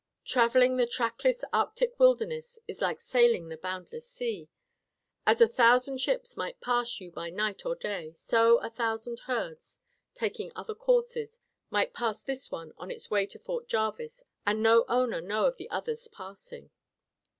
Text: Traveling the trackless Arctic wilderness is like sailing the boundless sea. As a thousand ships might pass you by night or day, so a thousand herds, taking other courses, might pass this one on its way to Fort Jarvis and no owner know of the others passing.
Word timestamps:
Traveling 0.25 0.77
the 0.77 0.87
trackless 0.87 1.43
Arctic 1.53 1.99
wilderness 1.99 2.57
is 2.67 2.81
like 2.81 2.99
sailing 2.99 3.49
the 3.49 3.57
boundless 3.57 4.07
sea. 4.09 4.49
As 5.27 5.41
a 5.41 5.47
thousand 5.47 5.99
ships 6.01 6.35
might 6.35 6.59
pass 6.59 6.99
you 6.99 7.11
by 7.11 7.29
night 7.29 7.67
or 7.67 7.75
day, 7.75 8.13
so 8.13 8.57
a 8.61 8.69
thousand 8.71 9.19
herds, 9.27 9.79
taking 10.15 10.51
other 10.55 10.73
courses, 10.73 11.39
might 11.69 11.93
pass 11.93 12.19
this 12.19 12.49
one 12.49 12.73
on 12.79 12.89
its 12.89 13.11
way 13.11 13.27
to 13.27 13.37
Fort 13.37 13.67
Jarvis 13.67 14.23
and 14.43 14.63
no 14.63 14.85
owner 14.89 15.21
know 15.21 15.45
of 15.45 15.57
the 15.57 15.69
others 15.69 16.07
passing. 16.07 16.71